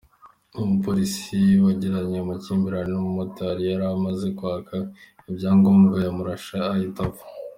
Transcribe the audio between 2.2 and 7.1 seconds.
amakimbirane n’umumotari yari amaze kwaka ibyangombwa, yamurashe ahita